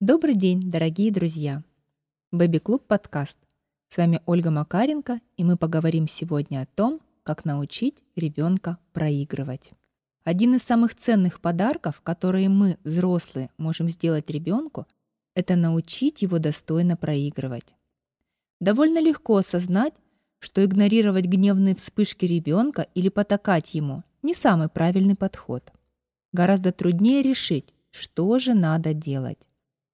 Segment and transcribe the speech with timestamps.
[0.00, 1.62] Добрый день, дорогие друзья!
[2.32, 3.38] Бэби-клуб подкаст.
[3.90, 9.72] С вами Ольга Макаренко, и мы поговорим сегодня о том, как научить ребенка проигрывать.
[10.24, 14.86] Один из самых ценных подарков, которые мы, взрослые, можем сделать ребенку,
[15.34, 17.74] это научить его достойно проигрывать.
[18.58, 19.92] Довольно легко осознать,
[20.38, 25.70] что игнорировать гневные вспышки ребенка или потакать ему не самый правильный подход.
[26.32, 29.49] Гораздо труднее решить, что же надо делать.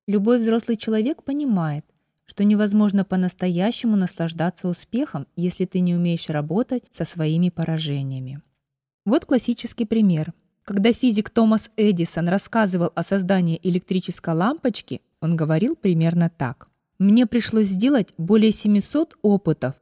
[0.06, 1.84] Любой взрослый человек понимает,
[2.26, 8.40] что невозможно по-настоящему наслаждаться успехом, если ты не умеешь работать со своими поражениями.
[9.04, 10.32] Вот классический пример.
[10.62, 16.68] Когда физик Томас Эдисон рассказывал о создании электрической лампочки, он говорил примерно так.
[16.98, 19.74] «Мне пришлось сделать более 700 опытов,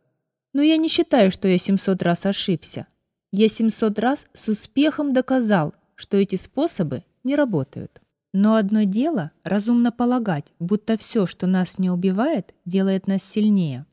[0.53, 2.87] но я не считаю, что я 700 раз ошибся.
[3.31, 8.04] Я 700 раз с успехом доказал, что эти способы не работают».
[8.37, 13.87] Но одно дело— разумно полагать, будто все, что нас не убивает, делает нас сильнее.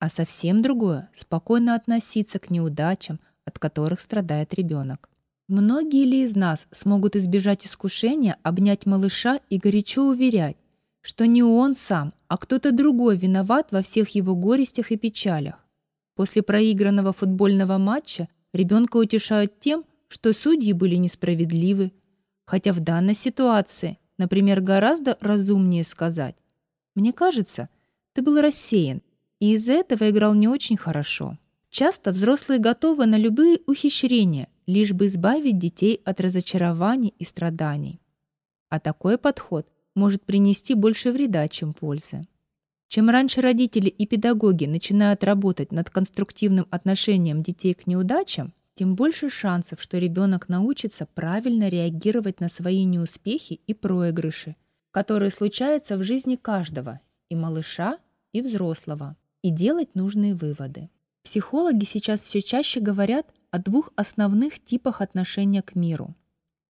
[0.00, 5.08] А совсем другое— спокойно относиться к неудачам, от которых страдает ребенок.
[5.46, 10.56] Многие ли из нас смогут избежать искушения обнять малыша и горячо уверять,
[11.00, 15.64] что не он сам, а кто-то другой виноват во всех его горестях и печалях?
[16.16, 21.92] После проигранного футбольного матча ребенка утешают тем, что судьи были несправедливы,
[22.44, 26.36] Хотя в данной ситуации, например, гораздо разумнее сказать
[26.94, 27.68] «Мне кажется,
[28.12, 29.02] ты был рассеян,
[29.40, 31.38] и из-за этого играл не очень хорошо».
[31.74, 38.00] Часто взрослые готовы на любые ухищрения, лишь бы избавить детей от разочарований и страданий.
[38.68, 42.22] А такой подход может принести больше вреда, чем пользы.
[42.86, 49.30] Чем раньше родители и педагоги начинают работать над конструктивным отношением детей к неудачам, тем больше
[49.30, 54.56] шансов, что ребенок научится правильно реагировать на свои неуспехи и проигрыши,
[54.90, 57.98] которые случаются в жизни каждого, и малыша,
[58.32, 60.90] и взрослого, и делать нужные выводы.
[61.22, 66.14] Психологи сейчас все чаще говорят о двух основных типах отношения к миру.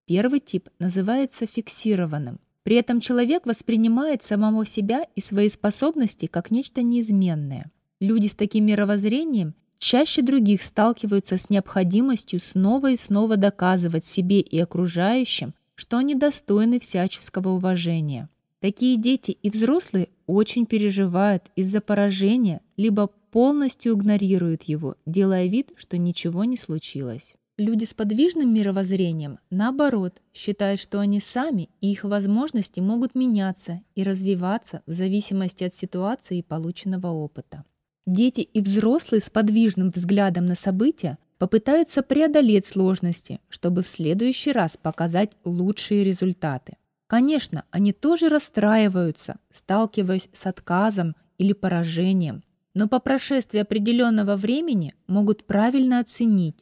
[0.06, 2.38] Первый тип называется фиксированным.
[2.62, 7.70] При этом человек воспринимает самого себя и свои способности как нечто неизменное.
[8.00, 14.58] Люди с таким мировоззрением чаще других сталкиваются с необходимостью снова и снова доказывать себе и
[14.58, 18.30] окружающим, что они достойны всяческого уважения.
[18.60, 25.98] Такие дети и взрослые очень переживают из-за поражения, либо полностью игнорируют его, делая вид, что
[25.98, 27.34] ничего не случилось.
[27.58, 34.02] Люди с подвижным мировоззрением, наоборот, считают, что они сами и их возможности могут меняться и
[34.02, 37.64] развиваться в зависимости от ситуации и полученного опыта.
[38.06, 44.76] Дети и взрослые с подвижным взглядом на события попытаются преодолеть сложности, чтобы в следующий раз
[44.76, 46.76] показать лучшие результаты.
[47.06, 52.44] Конечно, они тоже расстраиваются, сталкиваясь с отказом или поражением,
[52.74, 56.56] но по прошествии определенного времени могут правильно оценить,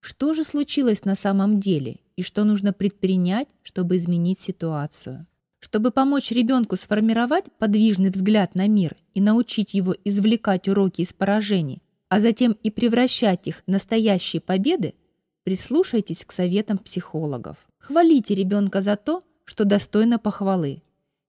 [0.00, 5.26] что же случилось на самом деле и что нужно предпринять, чтобы изменить ситуацию.
[5.60, 11.82] Чтобы помочь ребенку сформировать подвижный взгляд на мир и научить его извлекать уроки из поражений,
[12.08, 14.94] а затем и превращать их в настоящие победы,
[15.42, 17.56] прислушайтесь к советам психологов.
[17.78, 20.82] Хвалите ребенка за то, что достойно похвалы,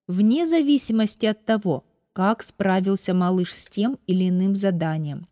[0.07, 5.27] вне зависимости от того, как справился малыш с тем или иным заданием.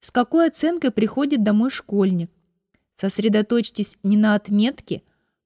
[0.00, 2.30] С какой оценкой приходит домой школьник.
[2.96, 5.02] Сосредоточьтесь не на отметке,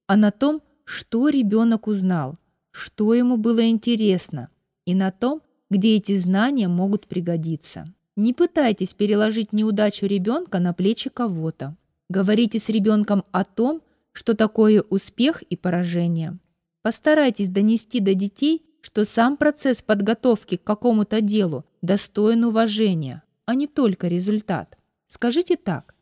[0.07, 2.37] а на том, что ребенок узнал–
[2.79, 4.51] что ему было интересно,
[4.87, 7.93] и на том, где эти знания могут пригодиться.
[8.17, 11.77] Не пытайтесь переложить неудачу ребенка на плечи кого-то.
[12.09, 16.39] Говорите с ребенком о том, что такое успех и поражение.
[16.83, 23.67] Постарайтесь донести до детей, что сам процесс подготовки к какому-то делу достоин уважения, а не
[23.67, 24.79] только результат.
[25.09, 25.95] Скажите так.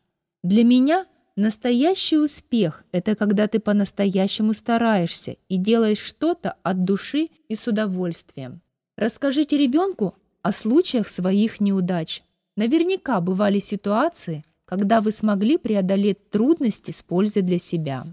[0.43, 7.55] Для меня– Настоящий успех– это когда ты по-настоящему стараешься и делаешь что-то от души и
[7.55, 8.61] с удовольствием.
[8.95, 12.23] Расскажите ребенку о случаях своих неудач.
[12.55, 18.07] Наверняка бывали ситуации, когда вы смогли преодолеть трудности с пользой для себя.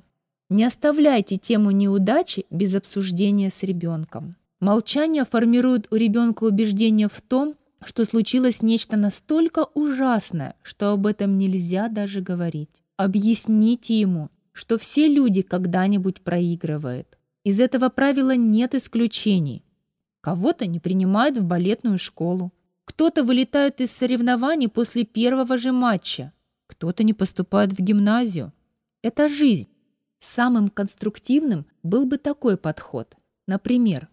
[0.50, 4.32] Не оставляйте тему неудачи без обсуждения с ребенком.
[4.60, 11.38] Молчание формирует у ребенка убеждение в том, что случилось нечто настолько ужасное, что об этом
[11.38, 12.83] нельзя даже говорить.
[12.96, 17.18] Объясните ему, что все люди когда-нибудь проигрывают.
[17.42, 19.64] Из этого правила нет исключений.
[20.20, 22.52] Кого-то не принимают в балетную школу.
[22.84, 26.32] Кто-то вылетает из соревнований после первого же матча.
[26.68, 28.52] Кто-то не поступает в гимназию.
[29.02, 29.70] Это жизнь.
[30.18, 33.16] Самым конструктивным был бы такой подход.
[33.46, 34.08] Например,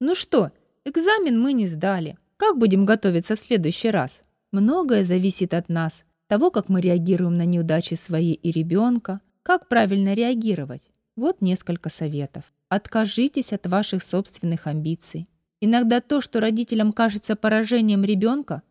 [0.00, 0.50] Ну что,
[0.84, 2.16] экзамен мы не сдали.
[2.38, 4.22] Как будем готовиться в следующий раз?
[4.50, 6.02] Многое зависит от нас,
[6.32, 10.80] того, как мы реагируем на неудачи свои и ребенка, как правильно реагировать.
[11.14, 12.44] Вот несколько советов.
[12.70, 15.28] Откажитесь от ваших собственных амбиций.
[15.60, 18.62] Иногда то, что родителям кажется поражением ребенка,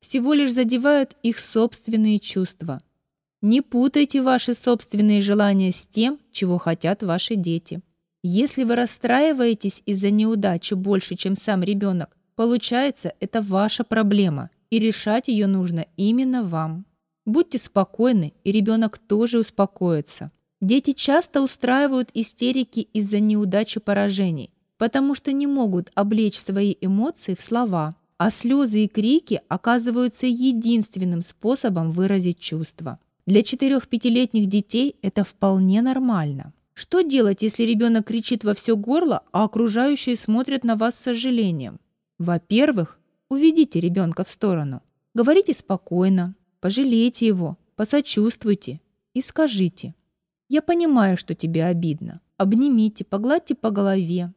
[0.00, 2.80] всего лишь задевают их собственные чувства.
[3.42, 7.82] Не путайте ваши собственные желания с тем, чего хотят ваши дети.
[8.22, 15.28] Если вы расстраиваетесь из-за неудачи больше, чем сам ребенок, получается, это ваша проблема, и решать
[15.28, 16.86] ее нужно именно вам.
[17.30, 20.32] Будьте спокойны, и ребенок тоже успокоится.
[20.60, 27.40] Дети часто устраивают истерики из-за неудачи поражений, потому что не могут облечь свои эмоции в
[27.40, 32.98] слова, а слезы и крики оказываются единственным способом выразить чувства.
[33.26, 36.52] Для 4-5-летних детей это вполне нормально.
[36.74, 41.78] Что делать, если ребенок кричит во все горло, а окружающие смотрят на вас с сожалением?
[42.18, 42.98] Во-первых,
[43.28, 44.82] уведите ребенка в сторону.
[45.14, 48.80] Говорите спокойно, пожалейте его, посочувствуйте
[49.14, 49.94] и скажите.
[50.48, 52.20] «Я понимаю, что тебе обидно.
[52.36, 54.32] Обнимите, погладьте по голове.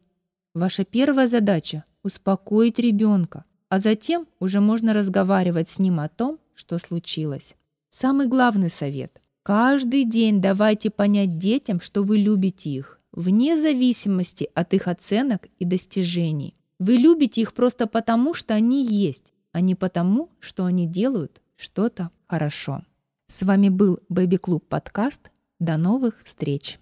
[0.54, 6.78] Ваша первая задача– успокоить ребенка, а затем уже можно разговаривать с ним о том, что
[6.78, 7.56] случилось.
[7.90, 14.74] Самый главный совет Каждый день давайте понять детям, что вы любите их, вне зависимости от
[14.74, 16.56] их оценок и достижений.
[16.80, 22.12] Вы любите их просто потому, что они есть, а не потому, что они делают что-то
[22.28, 22.84] хорошо.
[23.28, 25.30] С вами был Бэби Клуб подкаст.
[25.60, 26.80] До новых встреч!